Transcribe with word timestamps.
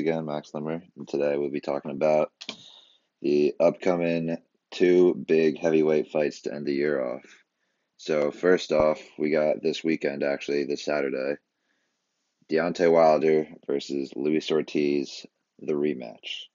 again, 0.00 0.24
Max 0.24 0.52
Limmer, 0.54 0.82
and 0.96 1.06
today 1.06 1.36
we'll 1.36 1.50
be 1.50 1.60
talking 1.60 1.90
about 1.90 2.32
the 3.20 3.54
upcoming 3.60 4.38
two 4.70 5.14
big 5.14 5.58
heavyweight 5.58 6.10
fights 6.10 6.42
to 6.42 6.54
end 6.54 6.66
the 6.66 6.72
year 6.72 7.04
off. 7.04 7.22
So, 7.98 8.30
first 8.30 8.72
off, 8.72 8.98
we 9.18 9.30
got 9.30 9.62
this 9.62 9.84
weekend, 9.84 10.22
actually, 10.22 10.64
this 10.64 10.84
Saturday 10.84 11.36
Deontay 12.50 12.90
Wilder 12.90 13.46
versus 13.66 14.12
Luis 14.16 14.50
Ortiz, 14.50 15.26
the 15.58 15.74
rematch. 15.74 16.46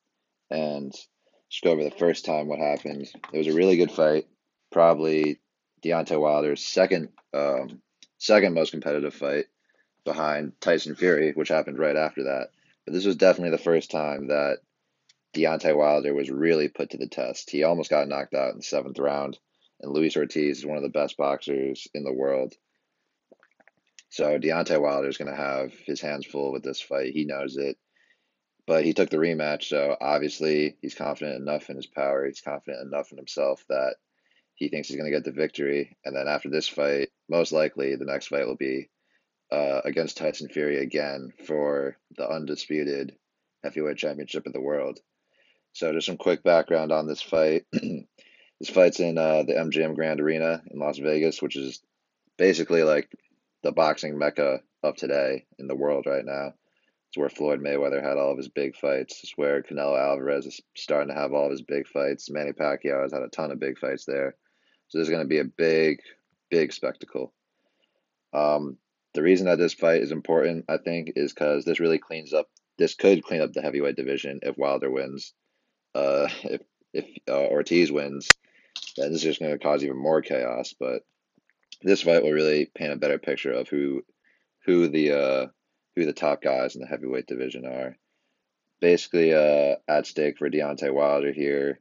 And 0.49 0.91
just 0.91 1.63
go 1.63 1.71
over 1.71 1.83
the 1.83 1.91
first 1.91 2.25
time 2.25 2.47
what 2.47 2.59
happened. 2.59 3.07
It 3.31 3.37
was 3.37 3.47
a 3.47 3.53
really 3.53 3.77
good 3.77 3.91
fight, 3.91 4.25
probably 4.71 5.39
Deontay 5.83 6.19
Wilder's 6.19 6.65
second 6.65 7.09
um, 7.31 7.81
second 8.17 8.55
most 8.55 8.71
competitive 8.71 9.13
fight 9.13 9.45
behind 10.03 10.53
Tyson 10.61 10.95
Fury, 10.95 11.33
which 11.33 11.49
happened 11.49 11.77
right 11.77 11.95
after 11.95 12.23
that. 12.23 12.47
But 12.85 12.93
this 12.93 13.05
was 13.05 13.15
definitely 13.15 13.51
the 13.51 13.63
first 13.63 13.91
time 13.91 14.27
that 14.27 14.59
Deontay 15.35 15.75
Wilder 15.75 16.13
was 16.13 16.29
really 16.29 16.69
put 16.69 16.91
to 16.91 16.97
the 16.97 17.07
test. 17.07 17.49
He 17.49 17.63
almost 17.63 17.89
got 17.89 18.07
knocked 18.07 18.33
out 18.33 18.51
in 18.51 18.57
the 18.57 18.63
seventh 18.63 18.99
round, 18.99 19.37
and 19.81 19.91
Luis 19.91 20.15
Ortiz 20.15 20.59
is 20.59 20.65
one 20.65 20.77
of 20.77 20.83
the 20.83 20.89
best 20.89 21.17
boxers 21.17 21.87
in 21.93 22.03
the 22.03 22.13
world. 22.13 22.53
So 24.09 24.39
Deontay 24.39 24.79
Wilder 24.79 25.09
is 25.09 25.17
going 25.17 25.31
to 25.31 25.35
have 25.35 25.73
his 25.85 25.99
hands 25.99 26.25
full 26.25 26.53
with 26.53 26.63
this 26.63 26.79
fight. 26.79 27.11
He 27.13 27.25
knows 27.25 27.57
it. 27.57 27.77
But 28.67 28.83
he 28.83 28.93
took 28.93 29.09
the 29.09 29.17
rematch, 29.17 29.63
so 29.63 29.95
obviously 29.99 30.77
he's 30.81 30.95
confident 30.95 31.35
enough 31.35 31.69
in 31.69 31.75
his 31.75 31.85
power. 31.85 32.25
He's 32.25 32.41
confident 32.41 32.87
enough 32.87 33.11
in 33.11 33.17
himself 33.17 33.63
that 33.69 33.95
he 34.55 34.69
thinks 34.69 34.87
he's 34.87 34.97
going 34.97 35.11
to 35.11 35.15
get 35.15 35.23
the 35.23 35.31
victory. 35.31 35.97
And 36.03 36.15
then 36.15 36.27
after 36.27 36.49
this 36.49 36.67
fight, 36.67 37.09
most 37.29 37.51
likely 37.51 37.95
the 37.95 38.05
next 38.05 38.27
fight 38.27 38.47
will 38.47 38.55
be 38.55 38.89
uh, 39.51 39.81
against 39.85 40.17
Tyson 40.17 40.49
Fury 40.49 40.79
again 40.79 41.33
for 41.45 41.97
the 42.17 42.29
undisputed 42.29 43.15
heavyweight 43.63 43.97
championship 43.97 44.45
of 44.45 44.53
the 44.53 44.61
world. 44.61 44.99
So, 45.73 45.91
just 45.91 46.07
some 46.07 46.17
quick 46.17 46.43
background 46.43 46.91
on 46.91 47.07
this 47.07 47.21
fight. 47.21 47.65
this 47.71 48.69
fight's 48.69 48.99
in 48.99 49.17
uh, 49.17 49.43
the 49.43 49.53
MGM 49.53 49.95
Grand 49.95 50.21
Arena 50.21 50.61
in 50.71 50.79
Las 50.79 50.97
Vegas, 50.97 51.41
which 51.41 51.57
is 51.57 51.81
basically 52.37 52.83
like 52.83 53.09
the 53.61 53.71
boxing 53.71 54.17
mecca 54.17 54.61
of 54.83 54.95
today 54.95 55.45
in 55.59 55.67
the 55.67 55.75
world 55.75 56.05
right 56.05 56.23
now. 56.23 56.53
It's 57.09 57.17
where 57.17 57.29
Floyd 57.29 57.59
Mayweather 57.59 58.01
had 58.01 58.17
all 58.17 58.31
of 58.31 58.37
his 58.37 58.47
big 58.47 58.75
fights. 58.75 59.19
It's 59.23 59.33
where 59.35 59.63
Canelo 59.63 59.99
Alvarez 59.99 60.45
is 60.45 60.61
starting 60.75 61.13
to 61.13 61.19
have 61.19 61.33
all 61.33 61.45
of 61.45 61.51
his 61.51 61.61
big 61.61 61.87
fights. 61.87 62.29
Manny 62.29 62.51
Pacquiao 62.51 63.03
has 63.03 63.11
had 63.11 63.23
a 63.23 63.29
ton 63.29 63.51
of 63.51 63.59
big 63.59 63.77
fights 63.77 64.05
there. 64.05 64.35
So, 64.87 64.97
there's 64.97 65.09
going 65.09 65.23
to 65.23 65.27
be 65.27 65.39
a 65.39 65.45
big, 65.45 65.99
big 66.49 66.71
spectacle. 66.71 67.33
Um, 68.33 68.77
the 69.15 69.23
reason 69.23 69.47
that 69.47 69.57
this 69.57 69.73
fight 69.73 70.01
is 70.01 70.11
important, 70.11 70.65
I 70.69 70.77
think, 70.77 71.13
is 71.15 71.33
because 71.33 71.65
this 71.65 71.79
really 71.79 71.97
cleans 71.97 72.33
up. 72.33 72.47
This 72.77 72.93
could 72.93 73.23
clean 73.23 73.41
up 73.41 73.53
the 73.53 73.61
heavyweight 73.61 73.95
division 73.95 74.41
if 74.43 74.57
Wilder 74.57 74.91
wins. 74.91 75.33
Uh, 75.95 76.27
if 76.43 76.61
if 76.93 77.05
uh, 77.27 77.47
Ortiz 77.47 77.91
wins, 77.91 78.29
then 78.97 79.11
this 79.11 79.17
is 79.17 79.23
just 79.23 79.39
going 79.39 79.51
to 79.51 79.59
cause 79.59 79.83
even 79.83 79.97
more 79.97 80.21
chaos. 80.21 80.73
But 80.79 81.01
this 81.81 82.03
fight 82.03 82.23
will 82.23 82.31
really 82.31 82.69
paint 82.75 82.93
a 82.93 82.97
better 82.97 83.17
picture 83.17 83.51
of 83.51 83.69
who 83.69 84.03
who 84.65 84.87
the 84.89 85.11
uh, 85.11 85.47
who 85.95 86.05
the 86.05 86.13
top 86.13 86.41
guys 86.41 86.75
in 86.75 86.81
the 86.81 86.87
heavyweight 86.87 87.27
division 87.27 87.65
are. 87.65 87.97
Basically, 88.81 89.33
uh, 89.33 89.77
at 89.87 90.05
stake 90.05 90.37
for 90.37 90.49
Deontay 90.49 90.93
Wilder 90.93 91.31
here. 91.31 91.79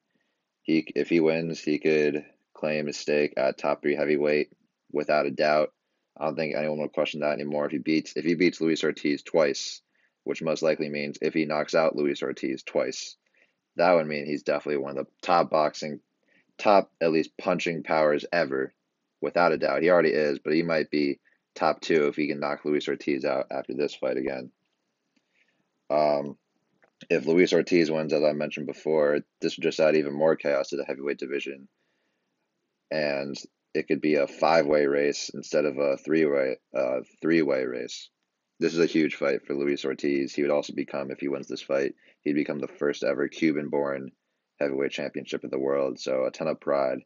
He 0.62 0.86
if 0.94 1.08
he 1.08 1.20
wins, 1.20 1.60
he 1.60 1.78
could 1.78 2.24
claim 2.54 2.86
his 2.86 2.96
stake 2.96 3.34
at 3.36 3.58
top 3.58 3.82
three 3.82 3.96
heavyweight 3.96 4.50
without 4.92 5.26
a 5.26 5.30
doubt. 5.30 5.72
I 6.16 6.26
don't 6.26 6.36
think 6.36 6.54
anyone 6.54 6.78
will 6.78 6.88
question 6.88 7.20
that 7.20 7.32
anymore. 7.32 7.66
If 7.66 7.72
he 7.72 7.78
beats 7.78 8.12
if 8.16 8.24
he 8.24 8.34
beats 8.34 8.60
Luis 8.60 8.84
Ortiz 8.84 9.22
twice, 9.22 9.82
which 10.24 10.42
most 10.42 10.62
likely 10.62 10.88
means 10.88 11.18
if 11.20 11.34
he 11.34 11.44
knocks 11.44 11.74
out 11.74 11.96
Luis 11.96 12.22
Ortiz 12.22 12.62
twice, 12.62 13.16
that 13.76 13.92
would 13.92 14.06
mean 14.06 14.26
he's 14.26 14.42
definitely 14.42 14.82
one 14.82 14.96
of 14.96 15.06
the 15.06 15.12
top 15.22 15.50
boxing, 15.50 16.00
top 16.58 16.90
at 17.00 17.12
least 17.12 17.36
punching 17.38 17.82
powers 17.82 18.24
ever, 18.32 18.72
without 19.20 19.52
a 19.52 19.58
doubt. 19.58 19.82
He 19.82 19.90
already 19.90 20.10
is, 20.10 20.38
but 20.38 20.54
he 20.54 20.62
might 20.62 20.90
be 20.90 21.18
top 21.54 21.80
two 21.80 22.06
if 22.06 22.16
he 22.16 22.28
can 22.28 22.40
knock 22.40 22.64
Luis 22.64 22.88
Ortiz 22.88 23.24
out 23.24 23.46
after 23.50 23.74
this 23.74 23.94
fight 23.94 24.16
again. 24.16 24.50
Um, 25.90 26.36
if 27.10 27.26
Luis 27.26 27.52
Ortiz 27.52 27.90
wins, 27.90 28.12
as 28.12 28.22
I 28.22 28.32
mentioned 28.32 28.66
before, 28.66 29.20
this 29.40 29.56
would 29.56 29.62
just 29.62 29.80
add 29.80 29.96
even 29.96 30.14
more 30.14 30.36
chaos 30.36 30.68
to 30.68 30.76
the 30.76 30.84
heavyweight 30.84 31.18
division. 31.18 31.68
And 32.90 33.36
it 33.74 33.88
could 33.88 34.00
be 34.00 34.14
a 34.14 34.26
five 34.26 34.66
way 34.66 34.86
race 34.86 35.30
instead 35.34 35.64
of 35.64 35.78
a 35.78 35.96
three 35.96 36.24
way 36.24 36.56
uh, 36.74 37.00
three 37.20 37.42
way 37.42 37.64
race. 37.64 38.08
This 38.60 38.72
is 38.72 38.78
a 38.78 38.86
huge 38.86 39.16
fight 39.16 39.44
for 39.44 39.54
Luis 39.54 39.84
Ortiz. 39.84 40.32
He 40.32 40.42
would 40.42 40.52
also 40.52 40.72
become, 40.72 41.10
if 41.10 41.18
he 41.18 41.28
wins 41.28 41.48
this 41.48 41.60
fight, 41.60 41.94
he'd 42.22 42.34
become 42.34 42.60
the 42.60 42.68
first 42.68 43.02
ever 43.02 43.26
Cuban 43.26 43.68
born 43.68 44.12
heavyweight 44.60 44.92
championship 44.92 45.42
of 45.42 45.50
the 45.50 45.58
world. 45.58 45.98
So 45.98 46.24
a 46.24 46.30
ton 46.30 46.46
of 46.46 46.60
pride 46.60 46.98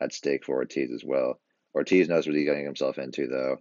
at 0.00 0.12
stake 0.12 0.44
for 0.44 0.56
Ortiz 0.56 0.92
as 0.92 1.02
well. 1.04 1.40
Ortiz 1.74 2.08
knows 2.08 2.26
what 2.26 2.36
he's 2.36 2.46
getting 2.46 2.64
himself 2.64 2.98
into, 2.98 3.26
though. 3.26 3.56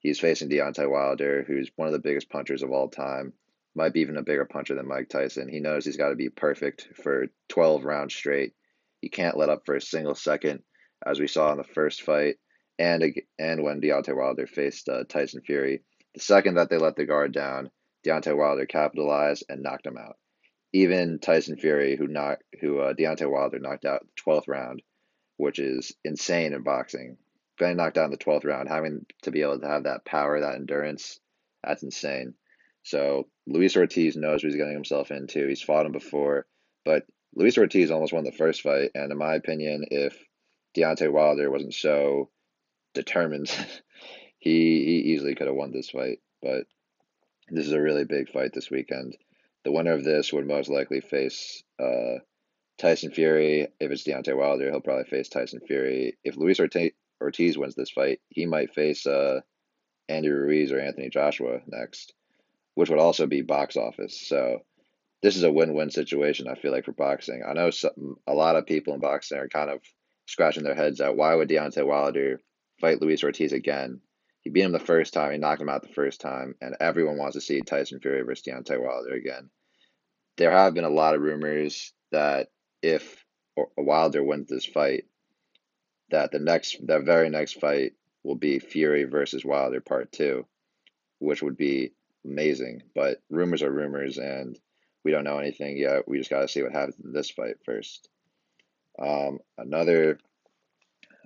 He's 0.00 0.20
facing 0.20 0.50
Deontay 0.50 0.90
Wilder, 0.90 1.44
who's 1.46 1.70
one 1.76 1.88
of 1.88 1.92
the 1.92 1.98
biggest 1.98 2.28
punchers 2.28 2.62
of 2.62 2.70
all 2.70 2.88
time, 2.88 3.32
might 3.74 3.94
be 3.94 4.00
even 4.00 4.18
a 4.18 4.22
bigger 4.22 4.44
puncher 4.44 4.74
than 4.74 4.86
Mike 4.86 5.08
Tyson. 5.08 5.48
He 5.48 5.60
knows 5.60 5.86
he's 5.86 5.96
got 5.96 6.10
to 6.10 6.16
be 6.16 6.28
perfect 6.28 6.88
for 7.02 7.28
12 7.48 7.84
rounds 7.84 8.14
straight. 8.14 8.52
He 9.00 9.08
can't 9.08 9.36
let 9.36 9.48
up 9.48 9.62
for 9.64 9.76
a 9.76 9.80
single 9.80 10.14
second 10.14 10.62
as 11.06 11.20
we 11.20 11.26
saw 11.26 11.52
in 11.52 11.58
the 11.58 11.64
first 11.64 12.02
fight, 12.02 12.36
and 12.78 13.02
and 13.38 13.62
when 13.62 13.80
Deontay 13.80 14.16
Wilder 14.16 14.46
faced 14.46 14.88
uh, 14.88 15.04
Tyson 15.04 15.42
Fury. 15.42 15.82
The 16.14 16.20
second 16.20 16.54
that 16.56 16.68
they 16.68 16.78
let 16.78 16.96
the 16.96 17.06
guard 17.06 17.32
down, 17.32 17.70
Deontay 18.06 18.36
Wilder 18.36 18.66
capitalized 18.66 19.44
and 19.48 19.62
knocked 19.62 19.86
him 19.86 19.96
out. 19.96 20.16
Even 20.72 21.18
Tyson 21.18 21.56
Fury, 21.56 21.96
who 21.96 22.06
knocked 22.06 22.44
who 22.60 22.80
uh, 22.80 22.94
Deontay 22.94 23.30
Wilder 23.30 23.58
knocked 23.58 23.84
out 23.84 24.00
the 24.00 24.12
twelfth 24.16 24.48
round, 24.48 24.82
which 25.36 25.58
is 25.58 25.92
insane 26.04 26.52
in 26.52 26.62
boxing. 26.62 27.16
Getting 27.58 27.76
knocked 27.76 27.98
out 27.98 28.06
in 28.06 28.10
the 28.10 28.16
twelfth 28.16 28.44
round, 28.44 28.68
having 28.68 29.06
to 29.22 29.30
be 29.30 29.42
able 29.42 29.60
to 29.60 29.68
have 29.68 29.84
that 29.84 30.04
power, 30.04 30.40
that 30.40 30.54
endurance, 30.54 31.20
that's 31.62 31.82
insane. 31.82 32.34
So 32.82 33.28
Luis 33.46 33.76
Ortiz 33.76 34.16
knows 34.16 34.42
what 34.42 34.50
he's 34.50 34.56
getting 34.56 34.72
himself 34.72 35.10
into. 35.10 35.46
He's 35.46 35.62
fought 35.62 35.86
him 35.86 35.92
before, 35.92 36.46
but 36.84 37.04
Luis 37.34 37.56
Ortiz 37.56 37.90
almost 37.90 38.12
won 38.12 38.24
the 38.24 38.32
first 38.32 38.62
fight, 38.62 38.90
and 38.94 39.12
in 39.12 39.18
my 39.18 39.34
opinion, 39.34 39.84
if 39.90 40.18
Deontay 40.76 41.10
Wilder 41.12 41.50
wasn't 41.50 41.74
so 41.74 42.30
determined, 42.94 43.48
he 44.38 44.84
he 44.84 45.12
easily 45.12 45.34
could 45.34 45.46
have 45.46 45.56
won 45.56 45.72
this 45.72 45.90
fight. 45.90 46.18
But 46.40 46.64
this 47.48 47.66
is 47.66 47.72
a 47.72 47.80
really 47.80 48.04
big 48.04 48.30
fight 48.30 48.52
this 48.52 48.70
weekend. 48.70 49.16
The 49.64 49.72
winner 49.72 49.92
of 49.92 50.04
this 50.04 50.32
would 50.32 50.46
most 50.46 50.68
likely 50.68 51.00
face 51.00 51.62
uh, 51.78 52.18
Tyson 52.78 53.12
Fury. 53.12 53.68
If 53.78 53.90
it's 53.90 54.04
Deontay 54.04 54.36
Wilder, 54.36 54.70
he'll 54.70 54.80
probably 54.80 55.04
face 55.04 55.28
Tyson 55.28 55.60
Fury. 55.66 56.18
If 56.24 56.36
Luis 56.36 56.58
Ortiz, 56.58 56.92
Ortiz 57.20 57.56
wins 57.56 57.74
this 57.74 57.90
fight, 57.90 58.20
he 58.28 58.46
might 58.46 58.74
face 58.74 59.06
uh, 59.06 59.40
Andy 60.08 60.30
Ruiz 60.30 60.72
or 60.72 60.80
Anthony 60.80 61.08
Joshua 61.10 61.60
next, 61.66 62.12
which 62.74 62.90
would 62.90 62.98
also 62.98 63.26
be 63.26 63.42
box 63.42 63.76
office. 63.76 64.20
So 64.20 64.62
this 65.22 65.36
is 65.36 65.44
a 65.44 65.52
win-win 65.52 65.90
situation. 65.90 66.48
I 66.48 66.56
feel 66.56 66.72
like 66.72 66.84
for 66.84 66.92
boxing. 66.92 67.42
I 67.46 67.52
know 67.52 67.70
some, 67.70 68.16
a 68.26 68.34
lot 68.34 68.56
of 68.56 68.66
people 68.66 68.94
in 68.94 69.00
boxing 69.00 69.38
are 69.38 69.48
kind 69.48 69.70
of 69.70 69.80
scratching 70.32 70.64
their 70.64 70.74
heads 70.74 71.00
at 71.00 71.14
why 71.14 71.34
would 71.34 71.48
Deontay 71.48 71.86
Wilder 71.86 72.40
fight 72.80 73.00
Luis 73.00 73.22
Ortiz 73.22 73.52
again? 73.52 74.00
He 74.40 74.50
beat 74.50 74.62
him 74.62 74.72
the 74.72 74.80
first 74.80 75.12
time, 75.12 75.32
he 75.32 75.38
knocked 75.38 75.60
him 75.60 75.68
out 75.68 75.82
the 75.82 75.94
first 75.94 76.20
time, 76.20 76.54
and 76.60 76.74
everyone 76.80 77.18
wants 77.18 77.34
to 77.34 77.40
see 77.40 77.60
Tyson 77.60 78.00
Fury 78.00 78.22
versus 78.22 78.44
Deontay 78.44 78.82
Wilder 78.82 79.14
again. 79.14 79.50
There 80.38 80.50
have 80.50 80.74
been 80.74 80.84
a 80.84 80.90
lot 80.90 81.14
of 81.14 81.20
rumors 81.20 81.92
that 82.10 82.48
if 82.80 83.24
Wilder 83.76 84.24
wins 84.24 84.48
this 84.48 84.64
fight, 84.64 85.04
that 86.10 86.32
the 86.32 86.38
next, 86.38 86.78
that 86.86 87.04
very 87.04 87.28
next 87.28 87.60
fight 87.60 87.92
will 88.24 88.34
be 88.34 88.58
Fury 88.58 89.04
versus 89.04 89.44
Wilder 89.44 89.80
Part 89.80 90.12
Two, 90.12 90.46
which 91.18 91.42
would 91.42 91.56
be 91.56 91.92
amazing. 92.24 92.82
But 92.94 93.18
rumors 93.30 93.62
are 93.62 93.70
rumors, 93.70 94.18
and 94.18 94.58
we 95.04 95.10
don't 95.10 95.24
know 95.24 95.38
anything 95.38 95.76
yet. 95.76 96.08
We 96.08 96.18
just 96.18 96.30
got 96.30 96.40
to 96.40 96.48
see 96.48 96.62
what 96.62 96.72
happens 96.72 96.96
in 97.04 97.12
this 97.12 97.30
fight 97.30 97.56
first. 97.64 98.08
Um, 98.98 99.38
another 99.58 100.18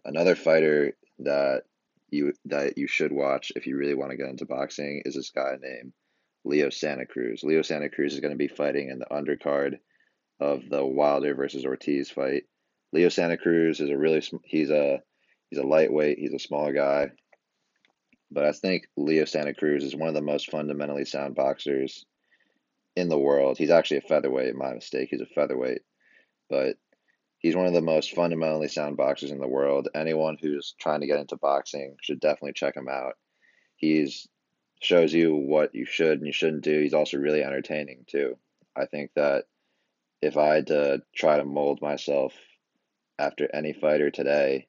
another 0.05 0.37
fighter 0.37 0.97
that 1.21 1.63
you 2.11 2.33
that 2.47 2.79
you 2.79 2.87
should 2.87 3.13
watch 3.13 3.53
if 3.57 3.67
you 3.67 3.77
really 3.77 3.95
want 3.95 4.11
to 4.11 4.17
get 4.17 4.29
into 4.29 4.47
boxing 4.47 5.03
is 5.05 5.15
this 5.15 5.31
guy 5.31 5.57
named 5.61 5.93
Leo 6.45 6.71
Santa 6.71 7.07
Cruz. 7.07 7.43
Leo 7.43 7.63
Santa 7.63 7.89
Cruz 7.89 8.15
is 8.15 8.21
going 8.21 8.33
to 8.33 8.39
be 8.39 8.49
fighting 8.49 8.91
in 8.91 8.99
the 8.99 9.07
undercard 9.07 9.79
of 10.41 10.69
the 10.69 10.85
Wilder 10.85 11.35
versus 11.35 11.65
Ortiz 11.65 12.11
fight. 12.11 12.45
Leo 12.93 13.09
Santa 13.09 13.37
Cruz 13.37 13.81
is 13.81 13.91
a 13.91 13.97
really 13.97 14.23
he's 14.45 14.71
a 14.71 15.01
he's 15.51 15.59
a 15.59 15.67
lightweight. 15.67 16.19
He's 16.19 16.35
a 16.35 16.39
small 16.39 16.73
guy, 16.73 17.11
but 18.31 18.45
I 18.45 18.53
think 18.53 18.87
Leo 18.97 19.25
Santa 19.25 19.55
Cruz 19.55 19.83
is 19.83 19.97
one 19.97 20.09
of 20.09 20.15
the 20.15 20.23
most 20.23 20.51
fundamentally 20.51 21.05
sound 21.05 21.35
boxers 21.35 22.05
in 22.95 23.09
the 23.09 23.19
world. 23.19 23.59
He's 23.59 23.71
actually 23.71 23.99
a 23.99 24.03
featherweight. 24.03 24.55
My 24.55 24.73
mistake. 24.73 25.09
He's 25.11 25.21
a 25.21 25.27
featherweight, 25.27 25.83
but 26.49 26.77
He's 27.47 27.55
one 27.55 27.67
of 27.67 27.75
the 27.75 27.81
most 27.81 28.13
fundamentally 28.13 28.67
sound 28.67 28.97
boxers 28.97 29.31
in 29.31 29.39
the 29.39 29.47
world. 29.47 29.89
Anyone 29.95 30.37
who's 30.43 30.75
trying 30.81 31.03
to 31.03 31.07
get 31.07 31.21
into 31.21 31.37
boxing 31.37 31.95
should 32.03 32.19
definitely 32.19 32.55
check 32.55 32.77
him 32.77 32.89
out. 32.89 33.13
He's 33.77 34.27
shows 34.83 35.15
you 35.15 35.33
what 35.33 35.73
you 35.73 35.87
should 35.87 36.19
and 36.19 36.27
you 36.27 36.33
shouldn't 36.33 36.65
do. 36.65 36.81
He's 36.81 36.93
also 36.93 37.19
really 37.19 37.45
entertaining 37.45 38.05
too. 38.09 38.37
I 38.75 38.87
think 38.87 39.13
that 39.15 39.45
if 40.21 40.37
I 40.37 40.57
had 40.57 40.67
to 40.67 41.03
try 41.15 41.37
to 41.37 41.45
mold 41.45 41.81
myself 41.81 42.33
after 43.17 43.49
any 43.55 43.73
fighter 43.73 44.11
today, 44.11 44.67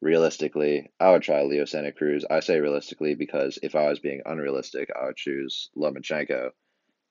realistically, 0.00 0.92
I 1.00 1.10
would 1.10 1.22
try 1.22 1.42
Leo 1.42 1.64
Santa 1.64 1.90
Cruz. 1.90 2.24
I 2.30 2.38
say 2.38 2.60
realistically 2.60 3.16
because 3.16 3.58
if 3.64 3.74
I 3.74 3.88
was 3.88 3.98
being 3.98 4.22
unrealistic, 4.24 4.90
I 4.94 5.06
would 5.06 5.16
choose 5.16 5.70
Lomachenko. 5.76 6.50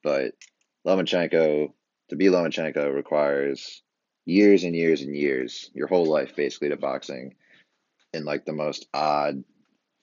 But 0.02 0.32
Lomachenko, 0.86 1.74
to 2.08 2.16
be 2.16 2.28
Lomachenko, 2.28 2.94
requires 2.94 3.82
years 4.30 4.64
and 4.64 4.74
years 4.74 5.02
and 5.02 5.16
years, 5.16 5.70
your 5.74 5.86
whole 5.86 6.06
life 6.06 6.36
basically, 6.36 6.68
to 6.70 6.76
boxing 6.76 7.34
in 8.12 8.24
like 8.24 8.44
the 8.44 8.52
most 8.52 8.86
odd 8.94 9.44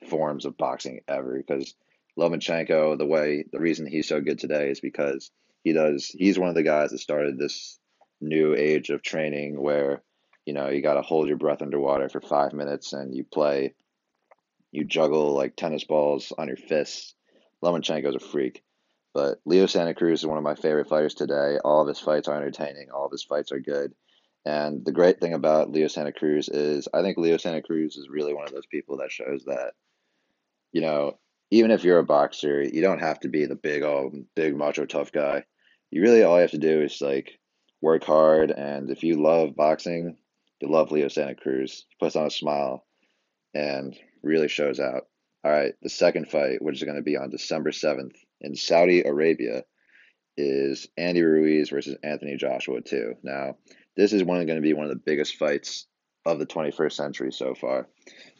forms 0.10 0.46
of 0.46 0.58
boxing 0.58 1.02
ever. 1.08 1.38
Because 1.38 1.74
Lomachenko, 2.18 2.98
the 2.98 3.06
way, 3.06 3.46
the 3.52 3.60
reason 3.60 3.86
he's 3.86 4.08
so 4.08 4.22
good 4.22 4.40
today 4.40 4.70
is 4.70 4.80
because 4.80 5.32
he 5.64 5.74
does, 5.74 6.08
he's 6.08 6.40
one 6.40 6.50
of 6.50 6.56
the 6.56 6.64
guys 6.64 6.92
that 6.92 7.00
started 7.00 7.38
this 7.38 7.80
new 8.22 8.56
age 8.56 8.90
of 8.90 9.02
training 9.02 9.62
where 9.62 10.02
you 10.48 10.54
know, 10.54 10.70
you 10.70 10.82
got 10.82 10.94
to 10.94 11.02
hold 11.02 11.28
your 11.28 11.36
breath 11.36 11.62
underwater 11.62 12.08
for 12.08 12.22
five 12.22 12.54
minutes 12.54 12.94
and 12.94 13.14
you 13.14 13.26
play, 13.26 13.74
you 14.72 14.86
juggle 14.86 15.34
like 15.34 15.58
tennis 15.58 15.84
balls 15.84 16.32
on 16.38 16.48
your 16.48 16.56
fists. 16.56 17.14
Lomachenko's 17.62 18.16
a 18.16 18.20
freak. 18.20 18.64
But 19.14 19.40
Leo 19.46 19.66
Santa 19.66 19.94
Cruz 19.94 20.22
is 20.22 20.26
one 20.26 20.38
of 20.38 20.46
my 20.46 20.56
favorite 20.56 20.88
fighters 20.88 21.16
today. 21.16 21.58
All 21.66 21.82
of 21.82 21.90
his 21.90 22.00
fights 22.00 22.30
are 22.30 22.38
entertaining, 22.38 22.92
all 22.92 23.06
of 23.06 23.12
his 23.12 23.24
fights 23.24 23.52
are 23.52 23.60
good. 23.60 23.94
And 24.48 24.86
the 24.86 24.94
great 24.94 25.20
thing 25.20 25.34
about 25.34 25.72
Leo 25.72 25.90
Santa 25.90 26.14
Cruz 26.14 26.48
is 26.48 26.88
I 26.94 27.02
think 27.02 27.18
Leo 27.18 27.36
Santa 27.36 27.62
Cruz 27.62 27.98
is 27.98 28.08
really 28.08 28.34
one 28.34 28.46
of 28.46 28.54
those 28.54 28.66
people 28.66 28.96
that 29.00 29.12
shows 29.12 29.44
that, 29.46 29.74
you 30.72 30.80
know, 30.80 31.18
even 31.52 31.70
if 31.70 31.84
you're 31.84 32.00
a 32.00 32.06
boxer, 32.06 32.62
you 32.64 32.82
don't 32.82 33.02
have 33.02 33.20
to 33.20 33.28
be 33.28 33.46
the 33.46 33.58
big, 33.58 33.84
oh, 33.84 34.10
big 34.38 34.56
macho 34.56 34.86
tough 34.86 35.12
guy. 35.12 35.44
You 35.92 36.02
really 36.02 36.24
all 36.24 36.36
you 36.36 36.44
have 36.44 36.52
to 36.52 36.60
do 36.60 36.82
is 36.82 37.02
like 37.02 37.38
work 37.82 38.06
hard. 38.06 38.52
And 38.52 38.90
if 38.90 39.04
you 39.04 39.22
love 39.22 39.54
boxing, 39.54 40.16
the 40.62 40.68
love 40.68 40.92
Leo 40.92 41.10
Santa 41.10 41.36
Cruz. 41.36 41.86
He 41.90 41.98
puts 42.00 42.16
on 42.16 42.28
a 42.28 42.32
smile 42.32 42.86
and 43.54 43.98
really 44.24 44.48
shows 44.48 44.80
out. 44.80 45.08
All 45.44 45.52
right, 45.52 45.74
the 45.82 45.90
second 45.90 46.30
fight, 46.30 46.62
which 46.62 46.78
is 46.78 46.84
going 46.84 46.96
to 46.96 47.04
be 47.04 47.18
on 47.18 47.32
December 47.32 47.72
7th 47.72 48.16
in 48.40 48.56
Saudi 48.56 49.04
Arabia, 49.04 49.64
is 50.38 50.88
Andy 50.96 51.22
Ruiz 51.22 51.70
versus 51.70 51.98
Anthony 52.02 52.38
Joshua, 52.38 52.80
too. 52.82 53.16
Now, 53.24 53.58
this 53.98 54.14
is 54.14 54.24
one 54.24 54.46
going 54.46 54.58
to 54.58 54.62
be 54.62 54.74
one 54.74 54.86
of 54.86 54.92
the 54.92 55.04
biggest 55.04 55.36
fights 55.36 55.88
of 56.26 56.40
the 56.40 56.46
21st 56.46 56.94
century 56.94 57.32
so 57.34 57.56
far. 57.56 57.88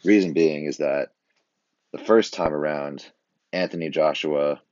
Reason 0.04 0.32
being 0.32 0.64
is 0.64 0.78
that 0.78 1.08
the 1.92 1.98
first 1.98 2.32
time 2.32 2.54
around, 2.54 3.04
Anthony 3.52 3.90
Joshua 3.90 4.62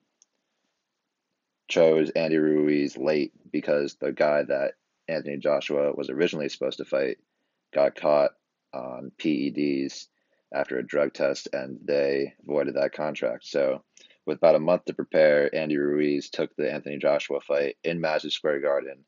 chose 1.69 2.11
Andy 2.11 2.37
Ruiz 2.37 2.97
late 2.97 3.33
because 3.51 3.97
the 3.97 4.13
guy 4.13 4.45
that 4.45 4.75
Anthony 5.09 5.39
Joshua 5.39 5.93
was 5.93 6.09
originally 6.09 6.49
supposed 6.49 6.79
to 6.79 6.85
fight 6.85 7.19
got 7.75 7.97
caught 7.97 8.31
on 8.73 9.11
PEDs 9.19 10.07
after 10.55 10.79
a 10.79 10.87
drug 10.87 11.13
test 11.13 11.49
and 11.53 11.79
they 11.85 12.35
voided 12.45 12.77
that 12.77 12.93
contract. 12.93 13.45
So, 13.47 13.83
with 14.25 14.39
about 14.39 14.57
a 14.57 14.61
month 14.61 14.85
to 14.87 14.95
prepare, 14.95 15.53
Andy 15.55 15.77
Ruiz 15.77 16.31
took 16.31 16.55
the 16.57 16.73
Anthony 16.73 16.99
Joshua 16.99 17.41
fight 17.41 17.77
in 17.83 18.01
Madison 18.01 18.31
Square 18.31 18.61
Garden. 18.61 19.05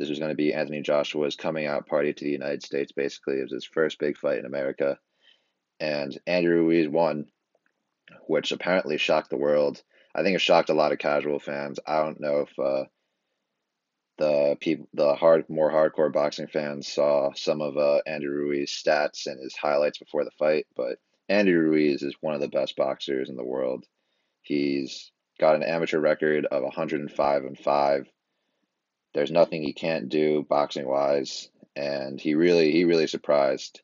This 0.00 0.08
was 0.08 0.18
going 0.18 0.30
to 0.30 0.34
be 0.34 0.54
Anthony 0.54 0.80
Joshua's 0.80 1.36
coming 1.36 1.66
out 1.66 1.86
party 1.86 2.14
to 2.14 2.24
the 2.24 2.30
United 2.30 2.62
States, 2.62 2.90
basically. 2.90 3.34
It 3.34 3.42
was 3.42 3.52
his 3.52 3.66
first 3.66 3.98
big 3.98 4.16
fight 4.16 4.38
in 4.38 4.46
America. 4.46 4.98
And 5.78 6.18
Andy 6.26 6.48
Ruiz 6.48 6.88
won, 6.88 7.26
which 8.26 8.50
apparently 8.50 8.96
shocked 8.96 9.28
the 9.28 9.36
world. 9.36 9.82
I 10.14 10.22
think 10.22 10.34
it 10.34 10.40
shocked 10.40 10.70
a 10.70 10.74
lot 10.74 10.92
of 10.92 10.98
casual 10.98 11.38
fans. 11.38 11.78
I 11.86 12.02
don't 12.02 12.18
know 12.18 12.46
if 12.48 12.58
uh, 12.58 12.84
the 14.16 14.56
people, 14.58 14.88
the 14.94 15.14
hard, 15.16 15.44
more 15.50 15.70
hardcore 15.70 16.10
boxing 16.10 16.46
fans 16.46 16.88
saw 16.88 17.34
some 17.34 17.60
of 17.60 17.76
uh, 17.76 18.00
Andy 18.06 18.26
Ruiz's 18.26 18.70
stats 18.70 19.26
and 19.26 19.38
his 19.38 19.54
highlights 19.54 19.98
before 19.98 20.24
the 20.24 20.30
fight. 20.38 20.66
But 20.74 20.96
Andy 21.28 21.52
Ruiz 21.52 22.02
is 22.02 22.16
one 22.22 22.34
of 22.34 22.40
the 22.40 22.48
best 22.48 22.74
boxers 22.74 23.28
in 23.28 23.36
the 23.36 23.44
world. 23.44 23.84
He's 24.40 25.12
got 25.38 25.56
an 25.56 25.62
amateur 25.62 26.00
record 26.00 26.46
of 26.46 26.62
105 26.62 27.44
and 27.44 27.58
five. 27.58 28.06
There's 29.14 29.30
nothing 29.30 29.62
he 29.62 29.72
can't 29.72 30.08
do 30.08 30.46
boxing 30.48 30.86
wise, 30.86 31.48
and 31.74 32.20
he 32.20 32.34
really, 32.34 32.72
he 32.72 32.84
really 32.84 33.06
surprised. 33.06 33.80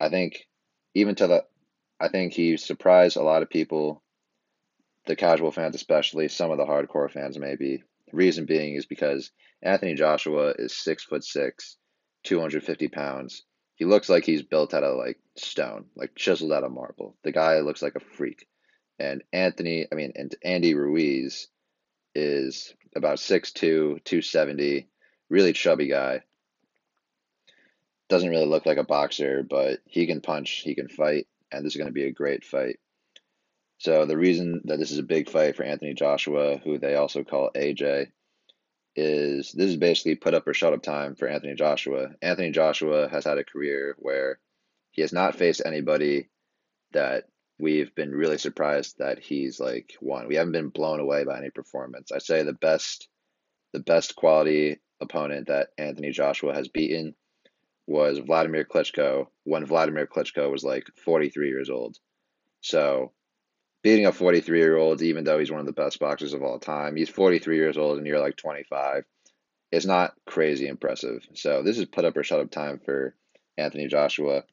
I 0.00 0.08
think 0.08 0.46
even 0.94 1.14
to 1.16 1.26
the, 1.26 1.44
I 2.00 2.08
think 2.08 2.32
he 2.32 2.56
surprised 2.56 3.16
a 3.16 3.22
lot 3.22 3.42
of 3.42 3.50
people, 3.50 4.02
the 5.06 5.16
casual 5.16 5.52
fans 5.52 5.74
especially, 5.74 6.28
some 6.28 6.50
of 6.50 6.58
the 6.58 6.64
hardcore 6.64 7.10
fans 7.10 7.38
maybe. 7.38 7.82
The 8.10 8.16
reason 8.16 8.46
being 8.46 8.74
is 8.74 8.86
because 8.86 9.30
Anthony 9.62 9.94
Joshua 9.94 10.54
is 10.58 10.76
six 10.76 11.04
foot 11.04 11.24
six, 11.24 11.76
250 12.24 12.88
pounds. 12.88 13.44
He 13.76 13.84
looks 13.84 14.08
like 14.08 14.24
he's 14.24 14.42
built 14.42 14.74
out 14.74 14.84
of 14.84 14.96
like 14.98 15.18
stone, 15.36 15.86
like 15.96 16.14
chiseled 16.14 16.52
out 16.52 16.64
of 16.64 16.72
marble. 16.72 17.16
The 17.24 17.32
guy 17.32 17.60
looks 17.60 17.82
like 17.82 17.96
a 17.96 18.00
freak. 18.00 18.46
And 18.98 19.22
Anthony, 19.32 19.86
I 19.90 19.94
mean, 19.94 20.12
and 20.14 20.34
Andy 20.44 20.74
Ruiz 20.74 21.48
is 22.14 22.74
about 22.94 23.18
6'2, 23.18 23.54
270, 24.04 24.88
really 25.28 25.52
chubby 25.52 25.88
guy. 25.88 26.22
Doesn't 28.08 28.30
really 28.30 28.46
look 28.46 28.66
like 28.66 28.78
a 28.78 28.84
boxer, 28.84 29.42
but 29.42 29.80
he 29.86 30.06
can 30.06 30.20
punch, 30.20 30.62
he 30.64 30.74
can 30.74 30.88
fight, 30.88 31.26
and 31.50 31.64
this 31.64 31.74
is 31.74 31.78
going 31.78 31.88
to 31.88 31.92
be 31.92 32.04
a 32.04 32.12
great 32.12 32.44
fight. 32.44 32.78
So 33.78 34.06
the 34.06 34.16
reason 34.16 34.62
that 34.64 34.78
this 34.78 34.90
is 34.90 34.98
a 34.98 35.02
big 35.02 35.28
fight 35.28 35.56
for 35.56 35.64
Anthony 35.64 35.94
Joshua, 35.94 36.58
who 36.58 36.78
they 36.78 36.94
also 36.94 37.24
call 37.24 37.50
AJ, 37.54 38.08
is 38.96 39.52
this 39.52 39.70
is 39.70 39.76
basically 39.76 40.14
put 40.14 40.34
up 40.34 40.46
or 40.46 40.54
shut 40.54 40.72
up 40.72 40.82
time 40.82 41.16
for 41.16 41.26
Anthony 41.26 41.54
Joshua. 41.54 42.10
Anthony 42.22 42.50
Joshua 42.50 43.08
has 43.08 43.24
had 43.24 43.38
a 43.38 43.44
career 43.44 43.96
where 43.98 44.38
he 44.92 45.02
has 45.02 45.12
not 45.12 45.34
faced 45.34 45.62
anybody 45.64 46.28
that 46.92 47.24
we've 47.58 47.94
been 47.94 48.10
really 48.10 48.38
surprised 48.38 48.98
that 48.98 49.18
he's 49.18 49.60
like 49.60 49.96
won. 50.00 50.28
We 50.28 50.36
haven't 50.36 50.52
been 50.52 50.68
blown 50.68 51.00
away 51.00 51.24
by 51.24 51.38
any 51.38 51.50
performance. 51.50 52.12
I 52.12 52.18
say 52.18 52.42
the 52.42 52.52
best 52.52 53.08
the 53.72 53.80
best 53.80 54.14
quality 54.14 54.78
opponent 55.00 55.48
that 55.48 55.68
Anthony 55.76 56.10
Joshua 56.10 56.54
has 56.54 56.68
beaten 56.68 57.14
was 57.86 58.18
Vladimir 58.18 58.64
Klitschko 58.64 59.26
when 59.44 59.66
Vladimir 59.66 60.06
Klitschko 60.06 60.50
was 60.50 60.64
like 60.64 60.86
43 61.04 61.48
years 61.48 61.70
old. 61.70 61.98
So 62.60 63.12
beating 63.82 64.06
a 64.06 64.12
43 64.12 64.58
year 64.58 64.76
old, 64.76 65.02
even 65.02 65.24
though 65.24 65.38
he's 65.38 65.50
one 65.50 65.60
of 65.60 65.66
the 65.66 65.72
best 65.72 65.98
boxers 65.98 66.32
of 66.32 66.42
all 66.42 66.58
time, 66.58 66.96
he's 66.96 67.10
43 67.10 67.56
years 67.56 67.76
old 67.76 67.98
and 67.98 68.06
you're 68.06 68.20
like 68.20 68.36
25. 68.36 69.04
It's 69.72 69.86
not 69.86 70.14
crazy 70.24 70.68
impressive. 70.68 71.26
So 71.34 71.62
this 71.62 71.78
is 71.78 71.86
put 71.86 72.04
up 72.04 72.16
or 72.16 72.22
shut 72.22 72.40
up 72.40 72.50
time 72.50 72.80
for 72.84 73.14
Anthony 73.58 73.88
Joshua. 73.88 74.44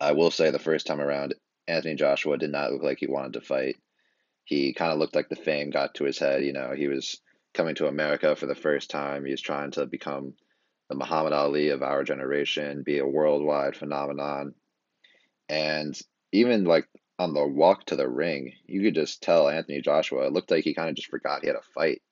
I 0.00 0.12
will 0.12 0.30
say 0.30 0.50
the 0.50 0.58
first 0.58 0.86
time 0.86 1.00
around, 1.00 1.34
Anthony 1.70 1.94
Joshua 1.94 2.36
did 2.36 2.50
not 2.50 2.72
look 2.72 2.82
like 2.82 2.98
he 2.98 3.06
wanted 3.06 3.34
to 3.34 3.40
fight. 3.40 3.76
He 4.44 4.74
kind 4.74 4.92
of 4.92 4.98
looked 4.98 5.14
like 5.14 5.28
the 5.28 5.36
fame 5.36 5.70
got 5.70 5.94
to 5.94 6.04
his 6.04 6.18
head. 6.18 6.44
You 6.44 6.52
know, 6.52 6.72
he 6.76 6.88
was 6.88 7.20
coming 7.54 7.74
to 7.76 7.86
America 7.86 8.34
for 8.36 8.46
the 8.46 8.54
first 8.54 8.90
time. 8.90 9.24
He 9.24 9.30
was 9.30 9.40
trying 9.40 9.70
to 9.72 9.86
become 9.86 10.34
the 10.88 10.96
Muhammad 10.96 11.32
Ali 11.32 11.68
of 11.68 11.82
our 11.82 12.02
generation, 12.02 12.82
be 12.84 12.98
a 12.98 13.06
worldwide 13.06 13.76
phenomenon. 13.76 14.54
And 15.48 15.98
even 16.32 16.64
like 16.64 16.86
on 17.18 17.34
the 17.34 17.46
walk 17.46 17.86
to 17.86 17.96
the 17.96 18.08
ring, 18.08 18.52
you 18.66 18.82
could 18.82 18.94
just 18.94 19.22
tell 19.22 19.48
Anthony 19.48 19.80
Joshua. 19.80 20.26
It 20.26 20.32
looked 20.32 20.50
like 20.50 20.64
he 20.64 20.74
kind 20.74 20.88
of 20.88 20.96
just 20.96 21.10
forgot 21.10 21.42
he 21.42 21.48
had 21.48 21.56
a 21.56 21.62
fight. 21.74 22.02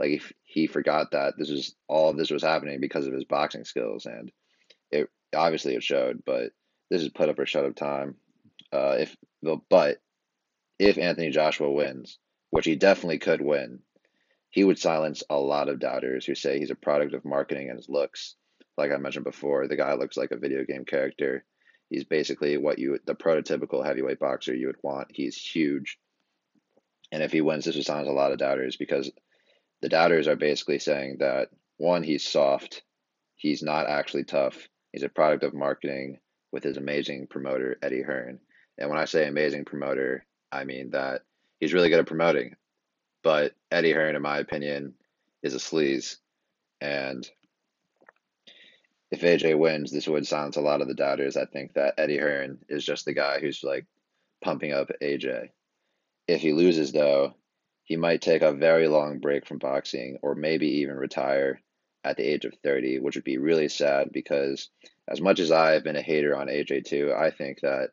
Like 0.00 0.10
if 0.10 0.32
he 0.44 0.66
forgot 0.66 1.10
that 1.10 1.34
this 1.36 1.50
was 1.50 1.74
all 1.88 2.12
this 2.12 2.30
was 2.30 2.42
happening 2.42 2.80
because 2.80 3.06
of 3.06 3.12
his 3.12 3.24
boxing 3.24 3.64
skills, 3.64 4.06
and 4.06 4.30
it 4.90 5.08
obviously 5.34 5.74
it 5.74 5.82
showed. 5.82 6.22
But 6.24 6.52
this 6.88 7.02
is 7.02 7.08
put 7.08 7.28
up 7.28 7.38
or 7.38 7.46
shut 7.46 7.64
up 7.64 7.74
time. 7.74 8.14
Uh, 8.72 8.96
if 8.98 9.16
but 9.70 9.98
if 10.78 10.98
Anthony 10.98 11.30
Joshua 11.30 11.70
wins, 11.70 12.18
which 12.50 12.66
he 12.66 12.76
definitely 12.76 13.18
could 13.18 13.40
win, 13.40 13.80
he 14.50 14.64
would 14.64 14.78
silence 14.78 15.22
a 15.28 15.38
lot 15.38 15.68
of 15.68 15.80
doubters 15.80 16.24
who 16.24 16.34
say 16.34 16.58
he's 16.58 16.70
a 16.70 16.76
product 16.76 17.14
of 17.14 17.24
marketing 17.24 17.68
and 17.68 17.78
his 17.78 17.88
looks. 17.88 18.36
Like 18.76 18.92
I 18.92 18.96
mentioned 18.96 19.24
before, 19.24 19.66
the 19.66 19.76
guy 19.76 19.94
looks 19.94 20.16
like 20.16 20.30
a 20.30 20.36
video 20.36 20.64
game 20.64 20.84
character. 20.84 21.44
He's 21.90 22.04
basically 22.04 22.56
what 22.56 22.78
you 22.78 22.98
the 23.06 23.14
prototypical 23.14 23.84
heavyweight 23.84 24.18
boxer 24.18 24.54
you 24.54 24.66
would 24.68 24.82
want. 24.82 25.08
He's 25.12 25.36
huge. 25.36 25.98
And 27.10 27.22
if 27.22 27.32
he 27.32 27.40
wins, 27.40 27.64
this 27.64 27.76
would 27.76 27.84
silence 27.84 28.08
a 28.08 28.12
lot 28.12 28.32
of 28.32 28.38
doubters 28.38 28.76
because 28.76 29.10
the 29.80 29.88
doubters 29.88 30.28
are 30.28 30.36
basically 30.36 30.78
saying 30.78 31.16
that 31.20 31.48
one, 31.78 32.02
he's 32.02 32.26
soft, 32.26 32.82
he's 33.36 33.62
not 33.62 33.88
actually 33.88 34.24
tough, 34.24 34.68
he's 34.92 35.02
a 35.02 35.08
product 35.08 35.44
of 35.44 35.54
marketing 35.54 36.18
with 36.52 36.64
his 36.64 36.76
amazing 36.76 37.26
promoter, 37.28 37.78
Eddie 37.82 38.02
Hearn. 38.02 38.40
And 38.78 38.88
when 38.88 38.98
I 38.98 39.04
say 39.04 39.26
amazing 39.26 39.64
promoter, 39.64 40.24
I 40.50 40.64
mean 40.64 40.90
that 40.90 41.22
he's 41.60 41.74
really 41.74 41.88
good 41.88 41.98
at 41.98 42.06
promoting. 42.06 42.56
But 43.22 43.54
Eddie 43.70 43.92
Hearn, 43.92 44.16
in 44.16 44.22
my 44.22 44.38
opinion, 44.38 44.94
is 45.42 45.54
a 45.54 45.58
sleaze. 45.58 46.16
And 46.80 47.28
if 49.10 49.20
AJ 49.22 49.58
wins, 49.58 49.90
this 49.90 50.06
would 50.06 50.26
silence 50.26 50.56
a 50.56 50.60
lot 50.60 50.80
of 50.80 50.88
the 50.88 50.94
doubters. 50.94 51.36
I 51.36 51.46
think 51.46 51.74
that 51.74 51.94
Eddie 51.98 52.18
Hearn 52.18 52.58
is 52.68 52.84
just 52.84 53.04
the 53.04 53.14
guy 53.14 53.40
who's 53.40 53.64
like 53.64 53.86
pumping 54.42 54.72
up 54.72 54.90
AJ. 55.02 55.50
If 56.26 56.40
he 56.40 56.52
loses, 56.52 56.92
though, 56.92 57.34
he 57.84 57.96
might 57.96 58.20
take 58.20 58.42
a 58.42 58.52
very 58.52 58.86
long 58.86 59.18
break 59.18 59.46
from 59.46 59.58
boxing 59.58 60.18
or 60.22 60.34
maybe 60.34 60.66
even 60.80 60.96
retire 60.96 61.60
at 62.04 62.16
the 62.16 62.22
age 62.22 62.44
of 62.44 62.54
30, 62.62 63.00
which 63.00 63.16
would 63.16 63.24
be 63.24 63.38
really 63.38 63.68
sad 63.68 64.10
because, 64.12 64.68
as 65.08 65.20
much 65.20 65.40
as 65.40 65.50
I 65.50 65.72
have 65.72 65.84
been 65.84 65.96
a 65.96 66.02
hater 66.02 66.36
on 66.36 66.48
AJ 66.48 66.84
too, 66.84 67.12
I 67.16 67.30
think 67.30 67.60
that 67.62 67.90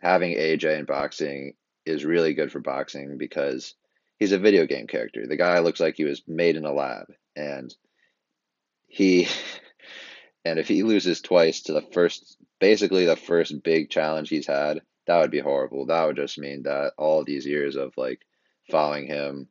having 0.00 0.36
AJ 0.36 0.78
in 0.78 0.84
boxing 0.84 1.54
is 1.84 2.04
really 2.04 2.34
good 2.34 2.52
for 2.52 2.60
boxing 2.60 3.16
because 3.18 3.74
he's 4.18 4.32
a 4.32 4.38
video 4.38 4.66
game 4.66 4.86
character. 4.86 5.26
The 5.26 5.36
guy 5.36 5.58
looks 5.60 5.80
like 5.80 5.96
he 5.96 6.04
was 6.04 6.22
made 6.26 6.56
in 6.56 6.64
a 6.64 6.72
lab, 6.72 7.06
and 7.34 7.74
he 8.86 9.28
and 10.44 10.58
if 10.58 10.68
he 10.68 10.82
loses 10.82 11.20
twice 11.20 11.62
to 11.62 11.72
the 11.72 11.82
first, 11.92 12.36
basically 12.60 13.06
the 13.06 13.16
first 13.16 13.62
big 13.62 13.90
challenge 13.90 14.28
he's 14.28 14.46
had, 14.46 14.80
that 15.06 15.18
would 15.18 15.30
be 15.30 15.40
horrible. 15.40 15.86
That 15.86 16.06
would 16.06 16.16
just 16.16 16.38
mean 16.38 16.64
that 16.64 16.92
all 16.98 17.24
these 17.24 17.46
years 17.46 17.76
of 17.76 17.92
like 17.96 18.20
following 18.70 19.06
him 19.06 19.48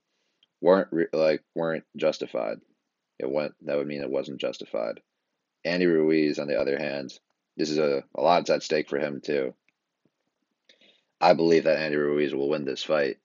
weren't 0.62 0.90
re- 0.92 1.08
like 1.14 1.44
weren't 1.56 1.86
justified. 1.96 2.58
It 3.20 3.32
went 3.32 3.54
that 3.62 3.78
would 3.78 3.88
mean 3.88 4.02
it 4.02 4.10
wasn't 4.10 4.42
justified. 4.42 5.02
Andy 5.64 5.86
Ruiz, 5.88 6.38
on 6.38 6.48
the 6.48 6.60
other 6.60 6.78
hand, 6.78 7.12
this 7.58 7.70
is 7.70 7.78
a, 7.78 8.04
a 8.16 8.22
lot's 8.22 8.50
at 8.50 8.64
stake 8.64 8.90
for 8.90 9.00
him 9.00 9.22
too. 9.24 9.54
I 11.22 11.34
believe 11.34 11.64
that 11.64 11.80
Andy 11.80 11.98
Ruiz 11.98 12.34
will 12.34 12.50
win 12.50 12.66
this 12.66 12.84
fight, 12.84 13.18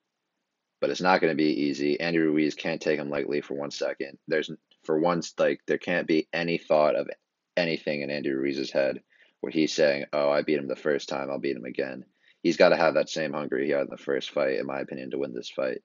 but 0.79 0.89
it's 0.89 1.01
not 1.01 1.21
going 1.21 1.31
to 1.31 1.43
be 1.43 1.63
easy. 1.63 1.99
Andy 1.99 2.19
Ruiz 2.19 2.55
can't 2.55 2.81
take 2.81 2.99
him 2.99 3.09
lightly 3.09 3.41
for 3.41 3.53
one 3.53 3.71
second. 3.71 4.17
There's 4.27 4.49
for 4.83 4.99
once 4.99 5.33
like 5.37 5.61
there 5.67 5.77
can't 5.77 6.07
be 6.07 6.27
any 6.33 6.57
thought 6.57 6.95
of 6.95 7.09
anything 7.55 8.01
in 8.01 8.09
Andy 8.09 8.31
Ruiz's 8.31 8.71
head 8.71 9.01
where 9.41 9.51
he's 9.51 9.73
saying, 9.73 10.05
"Oh, 10.13 10.29
I 10.29 10.41
beat 10.41 10.57
him 10.57 10.67
the 10.67 10.75
first 10.75 11.09
time, 11.09 11.29
I'll 11.29 11.39
beat 11.39 11.55
him 11.55 11.65
again." 11.65 12.05
He's 12.43 12.57
got 12.57 12.69
to 12.69 12.77
have 12.77 12.95
that 12.95 13.09
same 13.09 13.33
hunger 13.33 13.59
he 13.59 13.69
had 13.69 13.81
in 13.81 13.89
the 13.89 13.97
first 13.97 14.31
fight, 14.31 14.57
in 14.57 14.65
my 14.65 14.79
opinion, 14.79 15.11
to 15.11 15.19
win 15.19 15.33
this 15.33 15.49
fight. 15.49 15.83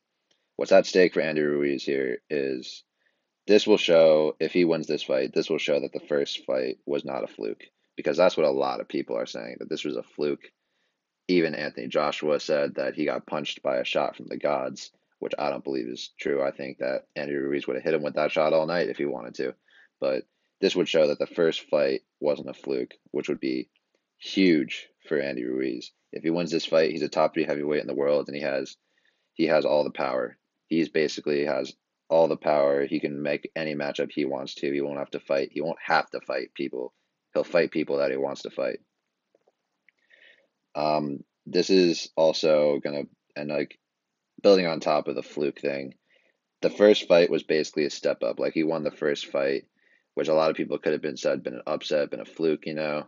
What's 0.57 0.73
at 0.73 0.87
stake 0.87 1.13
for 1.13 1.21
Andy 1.21 1.43
Ruiz 1.43 1.85
here 1.85 2.23
is 2.31 2.83
this 3.47 3.67
will 3.67 3.77
show 3.77 4.37
if 4.41 4.53
he 4.53 4.65
wins 4.65 4.87
this 4.87 5.03
fight, 5.03 5.33
this 5.35 5.51
will 5.51 5.59
show 5.59 5.81
that 5.81 5.93
the 5.93 6.07
first 6.09 6.45
fight 6.45 6.79
was 6.87 7.05
not 7.05 7.25
a 7.25 7.27
fluke 7.27 7.65
because 7.97 8.17
that's 8.17 8.37
what 8.37 8.47
a 8.47 8.51
lot 8.51 8.81
of 8.81 8.89
people 8.89 9.17
are 9.17 9.27
saying 9.27 9.57
that 9.59 9.69
this 9.69 9.85
was 9.85 9.97
a 9.97 10.03
fluke. 10.03 10.51
Even 11.29 11.55
Anthony 11.55 11.89
Joshua 11.89 12.39
said 12.39 12.77
that 12.77 12.95
he 12.95 13.05
got 13.05 13.27
punched 13.27 13.63
by 13.63 13.79
a 13.79 13.85
shot 13.85 14.17
from 14.17 14.27
the 14.27 14.37
gods, 14.37 14.93
which 15.19 15.35
I 15.39 15.51
don't 15.51 15.65
believe 15.65 15.89
is 15.89 16.11
true. 16.19 16.43
I 16.43 16.53
think 16.53 16.79
that 16.79 17.07
Andy 17.17 17.35
Ruiz 17.35 17.67
would 17.67 17.77
have 17.77 17.85
hit 17.85 17.95
him 17.95 18.03
with 18.03 18.15
that 18.15 18.31
shot 18.31 18.53
all 18.53 18.67
night 18.67 18.89
if 18.89 18.99
he 18.99 19.07
wanted 19.07 19.35
to. 19.37 19.55
But 20.01 20.25
this 20.61 20.77
would 20.77 20.89
show 20.89 21.09
that 21.09 21.19
the 21.19 21.27
first 21.27 21.63
fight 21.69 22.03
wasn't 22.21 22.51
a 22.51 22.55
fluke, 22.55 22.95
which 23.11 23.29
would 23.29 23.41
be 23.41 23.69
huge 24.19 24.89
for 25.09 25.19
Andy 25.19 25.45
Ruiz. 25.45 25.93
If 26.13 26.23
he 26.23 26.31
wins 26.31 26.51
this 26.51 26.67
fight, 26.67 26.93
he's 26.93 27.03
a 27.03 27.09
top 27.09 27.35
three 27.35 27.45
heavyweight 27.45 27.81
in 27.81 27.87
the 27.87 27.95
world, 27.95 28.29
and 28.29 28.37
he 28.37 28.43
has 28.43 28.77
he 29.35 29.47
has 29.47 29.65
all 29.65 29.85
the 29.85 29.91
power. 29.91 30.39
He's 30.69 30.89
basically 30.89 31.45
has 31.45 31.75
all 32.09 32.29
the 32.29 32.37
power. 32.37 32.87
He 32.87 33.01
can 33.01 33.23
make 33.23 33.51
any 33.55 33.75
matchup 33.75 34.11
he 34.11 34.25
wants 34.25 34.55
to. 34.57 34.73
He 34.73 34.81
won't 34.81 34.99
have 34.99 35.11
to 35.11 35.21
fight. 35.21 35.51
He 35.53 35.61
won't 35.61 35.79
have 35.85 36.09
to 36.11 36.21
fight 36.21 36.55
people. 36.55 36.95
He'll 37.35 37.45
fight 37.45 37.71
people 37.71 37.99
that 37.99 38.11
he 38.11 38.17
wants 38.17 38.43
to 38.43 38.51
fight. 38.51 38.79
Um, 40.77 41.25
this 41.47 41.71
is 41.71 42.11
also 42.17 42.79
gonna 42.83 43.05
and 43.35 43.49
like 43.49 43.79
building 44.43 44.67
on 44.67 44.81
top 44.81 45.09
of 45.09 45.15
the 45.15 45.23
fluke 45.23 45.61
thing. 45.61 45.95
The 46.63 46.71
first 46.71 47.09
fight 47.09 47.31
was 47.31 47.43
basically 47.43 47.85
a 47.87 47.91
step 47.91 48.23
up. 48.23 48.39
Like 48.39 48.53
he 48.53 48.63
won 48.63 48.85
the 48.85 48.91
first 48.91 49.27
fight, 49.27 49.65
which 50.15 50.29
a 50.29 50.35
lot 50.35 50.51
of 50.51 50.57
people 50.57 50.79
could 50.79 50.93
have 50.93 51.03
been 51.03 51.17
said 51.17 51.43
been 51.43 51.55
an 51.55 51.63
upset, 51.67 52.11
been 52.11 52.21
a 52.21 52.25
fluke, 52.25 52.67
you 52.67 52.75
know. 52.75 53.07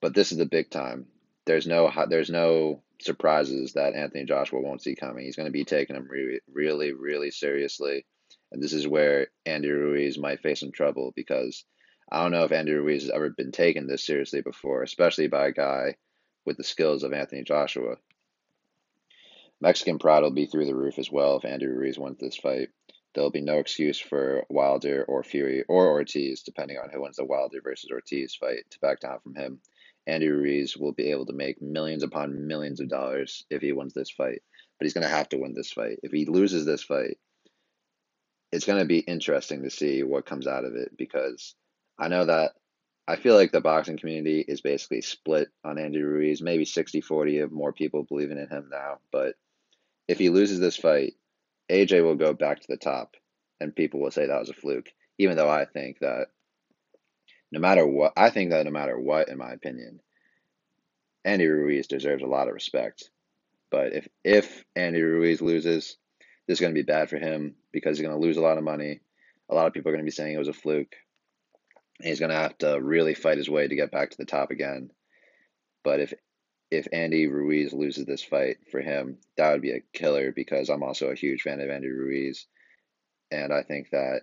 But 0.00 0.14
this 0.14 0.32
is 0.32 0.38
the 0.38 0.46
big 0.46 0.70
time. 0.70 1.06
There's 1.46 1.66
no 1.66 1.90
there's 2.08 2.30
no 2.30 2.82
surprises 3.00 3.74
that 3.74 3.94
Anthony 3.94 4.24
Joshua 4.24 4.60
won't 4.60 4.82
see 4.82 4.94
coming. 4.94 5.24
He's 5.24 5.36
going 5.36 5.46
to 5.46 5.52
be 5.52 5.64
taking 5.64 5.96
him 5.96 6.08
really, 6.10 6.40
really, 6.52 6.92
really 6.92 7.30
seriously. 7.30 8.04
And 8.50 8.62
this 8.62 8.72
is 8.72 8.88
where 8.88 9.28
Andy 9.46 9.68
Ruiz 9.68 10.18
might 10.18 10.40
face 10.40 10.60
some 10.60 10.72
trouble 10.72 11.12
because 11.14 11.64
I 12.10 12.22
don't 12.22 12.32
know 12.32 12.44
if 12.44 12.52
Andy 12.52 12.72
Ruiz 12.72 13.02
has 13.02 13.10
ever 13.10 13.30
been 13.30 13.52
taken 13.52 13.86
this 13.86 14.04
seriously 14.04 14.40
before, 14.40 14.82
especially 14.82 15.28
by 15.28 15.48
a 15.48 15.52
guy 15.52 15.96
with 16.48 16.56
the 16.56 16.64
skills 16.64 17.04
of 17.04 17.12
Anthony 17.12 17.44
Joshua. 17.44 17.96
Mexican 19.60 19.98
pride 19.98 20.22
will 20.22 20.30
be 20.30 20.46
through 20.46 20.64
the 20.64 20.74
roof 20.74 20.98
as 20.98 21.12
well 21.12 21.36
if 21.36 21.44
Andy 21.44 21.66
Ruiz 21.66 21.98
wins 21.98 22.18
this 22.18 22.38
fight. 22.38 22.70
There'll 23.14 23.30
be 23.30 23.42
no 23.42 23.58
excuse 23.58 24.00
for 24.00 24.46
Wilder 24.48 25.04
or 25.06 25.22
Fury 25.22 25.64
or 25.68 25.88
Ortiz, 25.88 26.42
depending 26.42 26.78
on 26.78 26.88
who 26.88 27.02
wins 27.02 27.16
the 27.16 27.26
Wilder 27.26 27.60
versus 27.62 27.90
Ortiz 27.92 28.34
fight, 28.34 28.64
to 28.70 28.80
back 28.80 29.00
down 29.00 29.20
from 29.20 29.34
him. 29.34 29.60
Andy 30.06 30.28
Ruiz 30.28 30.74
will 30.74 30.92
be 30.92 31.10
able 31.10 31.26
to 31.26 31.34
make 31.34 31.60
millions 31.60 32.02
upon 32.02 32.46
millions 32.46 32.80
of 32.80 32.88
dollars 32.88 33.44
if 33.50 33.60
he 33.60 33.72
wins 33.72 33.92
this 33.92 34.10
fight. 34.10 34.42
But 34.78 34.86
he's 34.86 34.94
going 34.94 35.06
to 35.06 35.14
have 35.14 35.28
to 35.30 35.38
win 35.38 35.52
this 35.52 35.72
fight. 35.72 35.98
If 36.02 36.12
he 36.12 36.24
loses 36.24 36.64
this 36.64 36.82
fight, 36.82 37.18
it's 38.52 38.64
going 38.64 38.78
to 38.78 38.86
be 38.86 39.00
interesting 39.00 39.64
to 39.64 39.70
see 39.70 40.02
what 40.02 40.24
comes 40.24 40.46
out 40.46 40.64
of 40.64 40.76
it 40.76 40.96
because 40.96 41.54
I 41.98 42.08
know 42.08 42.24
that 42.24 42.52
I 43.08 43.16
feel 43.16 43.34
like 43.34 43.52
the 43.52 43.62
boxing 43.62 43.96
community 43.96 44.44
is 44.46 44.60
basically 44.60 45.00
split 45.00 45.48
on 45.64 45.78
Andy 45.78 46.02
Ruiz, 46.02 46.42
maybe 46.42 46.66
60 46.66 47.00
40 47.00 47.38
of 47.38 47.50
more 47.50 47.72
people 47.72 48.02
believing 48.02 48.36
in 48.36 48.50
him 48.50 48.68
now. 48.70 48.98
But 49.10 49.34
if 50.06 50.18
he 50.18 50.28
loses 50.28 50.60
this 50.60 50.76
fight, 50.76 51.14
AJ 51.70 52.04
will 52.04 52.16
go 52.16 52.34
back 52.34 52.60
to 52.60 52.66
the 52.68 52.76
top 52.76 53.16
and 53.60 53.74
people 53.74 53.98
will 54.00 54.10
say 54.10 54.26
that 54.26 54.38
was 54.38 54.50
a 54.50 54.54
fluke, 54.54 54.90
even 55.16 55.38
though 55.38 55.48
I 55.48 55.64
think 55.64 56.00
that 56.00 56.26
no 57.50 57.60
matter 57.60 57.86
what, 57.86 58.12
I 58.14 58.28
think 58.28 58.50
that 58.50 58.66
no 58.66 58.70
matter 58.70 59.00
what, 59.00 59.30
in 59.30 59.38
my 59.38 59.52
opinion, 59.52 60.00
Andy 61.24 61.46
Ruiz 61.46 61.86
deserves 61.86 62.22
a 62.22 62.26
lot 62.26 62.48
of 62.48 62.52
respect. 62.52 63.08
But 63.70 63.94
if 63.94 64.08
if 64.22 64.64
Andy 64.76 65.00
Ruiz 65.00 65.40
loses, 65.40 65.96
this 66.46 66.56
is 66.56 66.60
going 66.60 66.74
to 66.74 66.78
be 66.78 66.84
bad 66.84 67.08
for 67.08 67.16
him 67.16 67.54
because 67.72 67.96
he's 67.96 68.06
going 68.06 68.18
to 68.18 68.26
lose 68.26 68.36
a 68.36 68.42
lot 68.42 68.58
of 68.58 68.64
money. 68.64 69.00
A 69.48 69.54
lot 69.54 69.66
of 69.66 69.72
people 69.72 69.88
are 69.88 69.92
going 69.92 70.04
to 70.04 70.10
be 70.10 70.14
saying 70.14 70.34
it 70.34 70.38
was 70.38 70.48
a 70.48 70.52
fluke. 70.52 70.94
He's 72.02 72.20
going 72.20 72.30
to 72.30 72.36
have 72.36 72.56
to 72.58 72.80
really 72.80 73.14
fight 73.14 73.38
his 73.38 73.50
way 73.50 73.66
to 73.66 73.76
get 73.76 73.90
back 73.90 74.10
to 74.10 74.16
the 74.16 74.24
top 74.24 74.50
again. 74.50 74.90
But 75.84 76.00
if 76.00 76.14
if 76.70 76.86
Andy 76.92 77.26
Ruiz 77.26 77.72
loses 77.72 78.04
this 78.04 78.22
fight 78.22 78.58
for 78.70 78.80
him, 78.80 79.18
that 79.36 79.52
would 79.52 79.62
be 79.62 79.72
a 79.72 79.82
killer 79.92 80.32
because 80.32 80.68
I'm 80.68 80.82
also 80.82 81.08
a 81.08 81.14
huge 81.14 81.42
fan 81.42 81.60
of 81.60 81.70
Andy 81.70 81.88
Ruiz. 81.88 82.46
And 83.30 83.52
I 83.52 83.62
think 83.62 83.90
that 83.90 84.20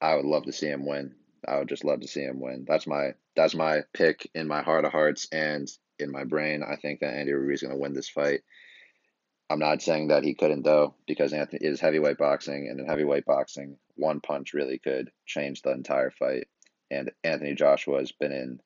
I 0.00 0.14
would 0.14 0.24
love 0.24 0.44
to 0.44 0.52
see 0.52 0.68
him 0.68 0.86
win. 0.86 1.14
I 1.46 1.58
would 1.58 1.68
just 1.68 1.84
love 1.84 2.00
to 2.00 2.08
see 2.08 2.22
him 2.22 2.40
win. 2.40 2.64
That's 2.66 2.86
my 2.86 3.14
that's 3.34 3.54
my 3.54 3.82
pick 3.92 4.30
in 4.34 4.46
my 4.46 4.62
heart 4.62 4.84
of 4.84 4.92
hearts 4.92 5.26
and 5.32 5.68
in 5.98 6.10
my 6.10 6.24
brain. 6.24 6.62
I 6.62 6.76
think 6.76 7.00
that 7.00 7.14
Andy 7.14 7.32
Ruiz 7.32 7.62
is 7.62 7.68
going 7.68 7.76
to 7.76 7.80
win 7.80 7.94
this 7.94 8.08
fight. 8.08 8.42
I'm 9.50 9.58
not 9.58 9.82
saying 9.82 10.08
that 10.08 10.22
he 10.22 10.34
couldn't 10.34 10.62
though, 10.62 10.94
because 11.08 11.32
Anthony 11.32 11.66
is 11.66 11.80
heavyweight 11.80 12.18
boxing, 12.18 12.68
and 12.68 12.78
in 12.78 12.86
heavyweight 12.86 13.24
boxing, 13.24 13.78
one 13.96 14.20
punch 14.20 14.54
really 14.54 14.78
could 14.78 15.10
change 15.26 15.62
the 15.62 15.72
entire 15.72 16.12
fight. 16.12 16.46
And 16.88 17.10
Anthony 17.24 17.56
Joshua 17.56 17.98
has 17.98 18.12
been 18.12 18.30
in 18.30 18.60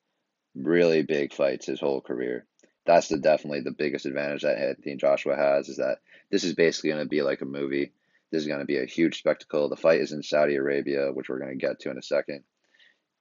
really 0.55 1.01
big 1.01 1.33
fights 1.33 1.65
his 1.65 1.79
whole 1.79 2.01
career. 2.01 2.45
That's 2.85 3.07
the 3.07 3.17
definitely 3.17 3.61
the 3.61 3.71
biggest 3.71 4.05
advantage 4.05 4.43
that 4.43 4.59
Anthony 4.59 4.95
Joshua 4.95 5.35
has 5.35 5.69
is 5.69 5.77
that 5.77 5.97
this 6.29 6.43
is 6.43 6.53
basically 6.53 6.91
going 6.91 7.03
to 7.03 7.09
be 7.09 7.23
like 7.23 7.41
a 7.41 7.45
movie. 7.45 7.91
This 8.31 8.43
is 8.43 8.47
going 8.47 8.59
to 8.59 8.65
be 8.65 8.77
a 8.77 8.85
huge 8.85 9.17
spectacle. 9.17 9.69
The 9.69 9.75
fight 9.75 10.01
is 10.01 10.11
in 10.11 10.21
Saudi 10.21 10.55
Arabia, 10.55 11.11
which 11.11 11.29
we're 11.29 11.39
going 11.39 11.57
to 11.57 11.65
get 11.67 11.79
to 11.79 11.89
in 11.89 11.97
a 11.97 12.03
second. 12.03 12.43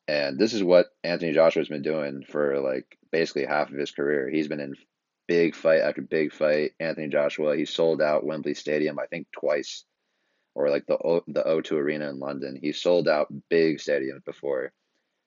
And 0.07 0.39
this 0.39 0.53
is 0.53 0.63
what 0.63 0.89
Anthony 1.03 1.33
Joshua's 1.33 1.69
been 1.69 1.83
doing 1.83 2.25
for 2.29 2.61
like 2.61 2.99
basically 3.11 3.47
half 3.47 3.71
of 3.71 3.79
his 3.79 3.91
career. 3.91 4.29
He's 4.29 4.49
been 4.49 4.61
in 4.61 4.75
big 5.27 5.55
fight 5.55 5.81
after 5.81 6.03
big 6.03 6.33
fight. 6.33 6.73
Anthony 6.81 7.09
Joshua, 7.09 7.57
he 7.57 7.65
sold 7.65 8.03
out 8.03 8.25
Wembley 8.25 8.55
Stadium, 8.55 8.99
I 8.99 9.07
think 9.07 9.27
twice, 9.33 9.85
or 10.55 10.71
like 10.71 10.87
the 10.87 10.97
o, 10.97 11.23
the 11.27 11.43
O2 11.43 11.73
Arena 11.73 12.09
in 12.11 12.19
London. 12.19 12.59
He 12.61 12.73
sold 12.73 13.09
out 13.09 13.33
big 13.49 13.79
stadiums 13.79 14.25
before. 14.25 14.73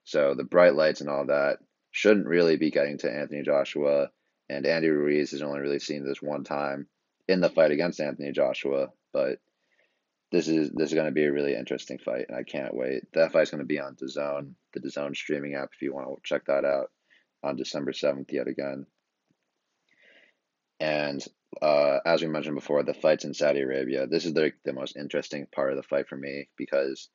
So 0.04 0.34
the 0.34 0.44
bright 0.44 0.74
lights 0.74 1.00
and 1.00 1.10
all 1.10 1.26
that 1.26 1.58
shouldn't 1.90 2.26
really 2.26 2.56
be 2.56 2.70
getting 2.70 2.98
to 2.98 3.12
Anthony 3.12 3.42
Joshua. 3.42 4.10
And 4.48 4.64
Andy 4.64 4.88
Ruiz 4.88 5.32
has 5.32 5.42
only 5.42 5.60
really 5.60 5.78
seen 5.78 6.06
this 6.06 6.22
one 6.22 6.44
time 6.44 6.88
in 7.28 7.40
the 7.40 7.50
fight 7.50 7.70
against 7.70 8.00
Anthony 8.00 8.32
Joshua. 8.32 8.88
But 9.12 9.40
this 10.30 10.48
is 10.48 10.70
this 10.70 10.90
is 10.90 10.94
going 10.94 11.06
to 11.06 11.12
be 11.12 11.24
a 11.24 11.32
really 11.32 11.54
interesting 11.54 11.98
fight, 11.98 12.26
and 12.28 12.36
I 12.36 12.42
can't 12.42 12.74
wait. 12.74 13.04
That 13.14 13.32
fight's 13.32 13.50
going 13.50 13.60
to 13.62 13.66
be 13.66 13.80
on 13.80 13.96
DAZN, 13.96 14.52
the 14.74 14.80
DAZN 14.80 15.16
streaming 15.16 15.54
app, 15.54 15.70
if 15.74 15.82
you 15.82 15.94
want 15.94 16.08
to 16.08 16.20
check 16.22 16.46
that 16.46 16.64
out 16.64 16.90
on 17.42 17.56
December 17.56 17.92
seventh 17.92 18.32
yet 18.32 18.48
again. 18.48 18.86
And 20.80 21.24
uh, 21.60 21.98
as 22.04 22.22
we 22.22 22.28
mentioned 22.28 22.54
before, 22.54 22.82
the 22.82 22.94
fights 22.94 23.24
in 23.24 23.34
Saudi 23.34 23.60
Arabia. 23.60 24.06
This 24.06 24.24
is 24.24 24.34
the 24.34 24.52
the 24.64 24.72
most 24.72 24.96
interesting 24.96 25.46
part 25.52 25.70
of 25.70 25.76
the 25.76 25.82
fight 25.82 26.08
for 26.08 26.16
me 26.16 26.48
because 26.56 27.08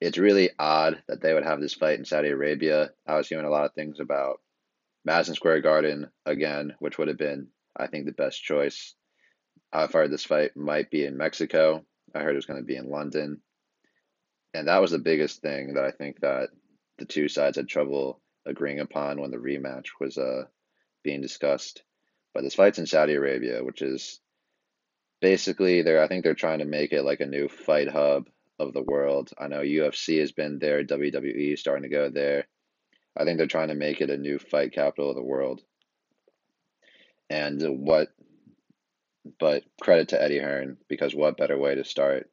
it's 0.00 0.18
really 0.18 0.50
odd 0.58 1.02
that 1.08 1.20
they 1.20 1.34
would 1.34 1.44
have 1.44 1.60
this 1.60 1.74
fight 1.74 1.98
in 1.98 2.04
Saudi 2.04 2.28
Arabia. 2.28 2.90
I 3.06 3.16
was 3.16 3.28
hearing 3.28 3.44
a 3.44 3.50
lot 3.50 3.66
of 3.66 3.74
things 3.74 4.00
about 4.00 4.40
Madison 5.04 5.34
Square 5.34 5.60
Garden 5.60 6.08
again, 6.24 6.74
which 6.78 6.96
would 6.96 7.08
have 7.08 7.18
been, 7.18 7.48
I 7.76 7.86
think, 7.86 8.06
the 8.06 8.12
best 8.12 8.42
choice. 8.42 8.94
I've 9.72 9.92
heard 9.92 10.10
this 10.10 10.24
fight 10.24 10.56
might 10.56 10.90
be 10.90 11.04
in 11.04 11.16
Mexico, 11.16 11.84
I 12.14 12.20
heard 12.20 12.32
it 12.32 12.36
was 12.36 12.46
going 12.46 12.60
to 12.60 12.66
be 12.66 12.76
in 12.76 12.88
London. 12.88 13.40
And 14.54 14.68
that 14.68 14.80
was 14.80 14.90
the 14.90 14.98
biggest 14.98 15.42
thing 15.42 15.74
that 15.74 15.84
I 15.84 15.92
think 15.92 16.20
that 16.20 16.48
the 16.98 17.04
two 17.04 17.28
sides 17.28 17.56
had 17.56 17.68
trouble 17.68 18.20
agreeing 18.46 18.80
upon 18.80 19.20
when 19.20 19.30
the 19.30 19.36
rematch 19.36 19.86
was 20.00 20.18
uh, 20.18 20.44
being 21.04 21.20
discussed 21.20 21.82
But 22.34 22.42
this 22.42 22.54
fight's 22.54 22.78
in 22.78 22.86
Saudi 22.86 23.14
Arabia, 23.14 23.64
which 23.64 23.82
is 23.82 24.20
basically 25.20 25.82
they're 25.82 26.02
I 26.02 26.08
think 26.08 26.24
they're 26.24 26.34
trying 26.34 26.60
to 26.60 26.64
make 26.64 26.92
it 26.92 27.02
like 27.02 27.20
a 27.20 27.26
new 27.26 27.48
fight 27.48 27.88
hub 27.88 28.28
of 28.58 28.72
the 28.72 28.82
world. 28.82 29.30
I 29.38 29.48
know 29.48 29.60
UFC 29.60 30.20
has 30.20 30.32
been 30.32 30.58
there, 30.58 30.84
WWE 30.84 31.54
is 31.54 31.60
starting 31.60 31.84
to 31.84 31.88
go 31.94 32.10
there. 32.10 32.46
I 33.16 33.24
think 33.24 33.38
they're 33.38 33.46
trying 33.46 33.68
to 33.68 33.74
make 33.74 34.00
it 34.00 34.10
a 34.10 34.16
new 34.16 34.38
fight 34.38 34.72
capital 34.72 35.10
of 35.10 35.16
the 35.16 35.22
world. 35.22 35.62
And 37.28 37.62
what 37.84 38.08
but 39.38 39.64
credit 39.80 40.08
to 40.08 40.22
Eddie 40.22 40.38
Hearn 40.38 40.78
because 40.88 41.14
what 41.14 41.36
better 41.36 41.58
way 41.58 41.74
to 41.74 41.84
start 41.84 42.30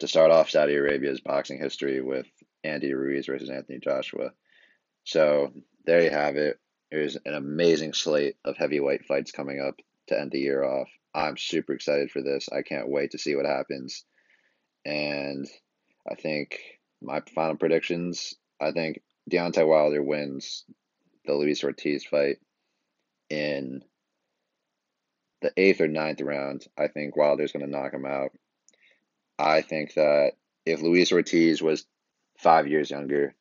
to 0.00 0.08
start 0.08 0.30
off 0.30 0.50
Saudi 0.50 0.74
Arabia's 0.74 1.20
boxing 1.20 1.58
history 1.58 2.00
with 2.00 2.26
Andy 2.64 2.92
Ruiz 2.92 3.26
versus 3.26 3.50
Anthony 3.50 3.78
Joshua. 3.78 4.32
So 5.04 5.52
there 5.86 6.02
you 6.02 6.10
have 6.10 6.36
it. 6.36 6.58
There's 6.92 7.16
an 7.24 7.32
amazing 7.32 7.94
slate 7.94 8.36
of 8.44 8.58
heavyweight 8.58 9.06
fights 9.06 9.32
coming 9.32 9.60
up 9.66 9.80
to 10.08 10.20
end 10.20 10.30
the 10.30 10.40
year 10.40 10.62
off. 10.62 10.88
I'm 11.14 11.38
super 11.38 11.72
excited 11.72 12.10
for 12.10 12.20
this. 12.20 12.50
I 12.52 12.60
can't 12.60 12.90
wait 12.90 13.12
to 13.12 13.18
see 13.18 13.34
what 13.34 13.46
happens. 13.46 14.04
And 14.84 15.48
I 16.06 16.16
think 16.16 16.60
my 17.00 17.22
final 17.34 17.56
predictions, 17.56 18.34
I 18.60 18.72
think 18.72 19.00
Deontay 19.30 19.66
Wilder 19.66 20.02
wins 20.02 20.64
the 21.24 21.32
Luis 21.32 21.64
Ortiz 21.64 22.04
fight 22.04 22.36
in 23.30 23.82
the 25.40 25.50
eighth 25.56 25.80
or 25.80 25.88
ninth 25.88 26.20
round. 26.20 26.66
I 26.76 26.88
think 26.88 27.16
Wilder's 27.16 27.52
going 27.52 27.64
to 27.64 27.70
knock 27.70 27.94
him 27.94 28.04
out. 28.04 28.32
I 29.38 29.62
think 29.62 29.94
that 29.94 30.32
if 30.66 30.82
Luis 30.82 31.10
Ortiz 31.10 31.62
was 31.62 31.86
five 32.36 32.68
years 32.68 32.90
younger, 32.90 33.34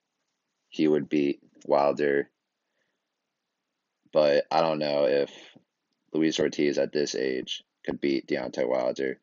he 0.70 0.88
would 0.88 1.10
beat 1.10 1.42
Wilder. 1.66 2.30
But 4.14 4.46
I 4.52 4.62
don't 4.62 4.80
know 4.80 5.06
if 5.06 5.32
Luis 6.14 6.40
Ortiz 6.40 6.78
at 6.78 6.92
this 6.92 7.16
age 7.16 7.64
could 7.86 8.02
beat 8.02 8.28
Deontay 8.28 8.68
Wilder, 8.68 9.20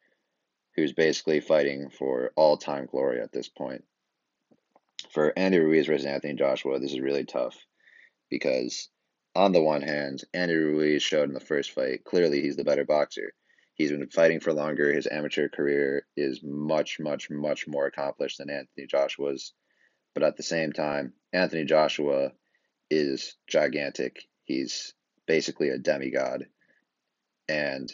who's 0.75 0.93
basically 0.93 1.41
fighting 1.41 1.91
for 1.91 2.33
all 2.37 2.57
time 2.57 2.87
glory 2.87 3.21
at 3.21 3.33
this 3.33 3.49
point. 3.49 3.85
For 5.11 5.33
Andy 5.39 5.59
Ruiz 5.59 5.87
versus 5.87 6.07
Anthony 6.07 6.35
Joshua, 6.35 6.79
this 6.79 6.93
is 6.93 7.01
really 7.01 7.25
tough 7.25 7.57
because, 8.31 8.89
on 9.35 9.53
the 9.53 9.63
one 9.63 9.83
hand, 9.83 10.25
Andy 10.35 10.55
Ruiz 10.55 11.03
showed 11.03 11.29
in 11.29 11.35
the 11.35 11.41
first 11.41 11.73
fight 11.73 12.05
clearly 12.05 12.41
he's 12.41 12.57
the 12.57 12.65
better 12.65 12.85
boxer. 12.85 13.33
He's 13.75 13.91
been 13.91 14.09
fighting 14.09 14.41
for 14.41 14.53
longer. 14.53 14.93
His 14.93 15.07
amateur 15.07 15.49
career 15.49 16.05
is 16.17 16.41
much, 16.43 16.99
much, 16.99 17.31
much 17.31 17.69
more 17.69 17.87
accomplished 17.87 18.39
than 18.39 18.51
Anthony 18.51 18.87
Joshua's. 18.89 19.53
But 20.15 20.25
at 20.25 20.37
the 20.37 20.43
same 20.43 20.73
time, 20.73 21.13
Anthony 21.33 21.65
Joshua 21.65 22.33
is 22.91 23.37
gigantic. 23.47 24.25
He's 24.49 24.95
basically 25.27 25.69
a 25.69 25.79
demigod. 25.79 26.47
And 27.49 27.93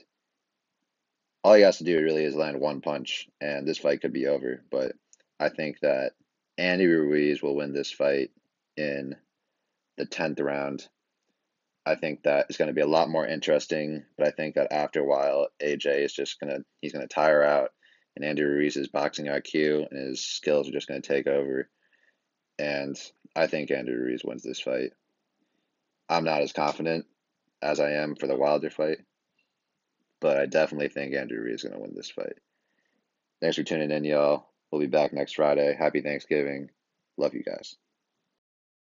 all 1.43 1.55
he 1.55 1.63
has 1.63 1.79
to 1.79 1.85
do 1.85 2.01
really 2.01 2.25
is 2.25 2.35
land 2.35 2.61
one 2.61 2.81
punch, 2.81 3.29
and 3.41 3.67
this 3.67 3.79
fight 3.79 4.01
could 4.01 4.13
be 4.13 4.29
over. 4.29 4.63
But 4.71 4.93
I 5.39 5.51
think 5.51 5.81
that 5.81 6.13
Andy 6.57 6.87
Ruiz 6.87 7.43
will 7.43 7.57
win 7.57 7.75
this 7.75 7.91
fight 7.91 8.31
in 8.77 9.17
the 9.99 10.07
10th 10.07 10.41
round. 10.41 10.89
I 11.85 11.97
think 11.97 12.23
that 12.23 12.47
is 12.49 12.57
going 12.57 12.69
to 12.69 12.75
be 12.75 12.81
a 12.81 12.87
lot 12.87 13.11
more 13.11 13.27
interesting, 13.27 14.05
but 14.17 14.27
I 14.27 14.31
think 14.31 14.55
that 14.55 14.73
after 14.73 15.01
a 15.01 15.05
while, 15.05 15.49
AJ 15.63 16.05
is 16.05 16.15
just 16.15 16.41
going 16.41 16.55
to, 16.55 16.65
he's 16.81 16.93
going 16.93 17.07
to 17.07 17.15
tire 17.15 17.43
out, 17.43 17.71
and 18.17 18.25
Andy 18.25 18.43
Ruiz's 18.43 18.89
boxing 18.89 19.27
IQ 19.27 19.91
and 19.91 20.09
his 20.09 20.25
skills 20.25 20.69
are 20.69 20.73
just 20.73 20.89
going 20.89 21.03
to 21.03 21.07
take 21.07 21.27
over. 21.27 21.69
And 22.59 22.97
I 23.37 23.49
think 23.49 23.71
Andy 23.71 23.93
Ruiz 23.93 24.23
wins 24.25 24.45
this 24.45 24.61
fight. 24.61 24.93
I'm 26.09 26.25
not 26.25 26.43
as 26.43 26.53
confident 26.53 27.07
as 27.63 27.81
I 27.81 27.93
am 27.93 28.15
for 28.15 28.27
the 28.27 28.37
Wilder 28.37 28.71
fight, 28.71 28.99
but 30.21 30.37
I 30.37 30.47
definitely 30.47 30.89
think 30.89 31.15
Andrew 31.15 31.41
Ruiz 31.41 31.57
is 31.57 31.63
going 31.63 31.75
to 31.75 31.81
win 31.81 31.95
this 31.95 32.11
fight. 32.11 32.35
Thanks 33.41 33.57
for 33.57 33.63
tuning 33.63 33.91
in, 33.91 34.05
y'all. 34.05 34.51
We'll 34.71 34.81
be 34.81 34.87
back 34.87 35.13
next 35.13 35.37
Friday. 35.37 35.75
Happy 35.79 36.01
Thanksgiving. 36.01 36.71
Love 37.17 37.35
you 37.35 37.43
guys. 37.43 37.77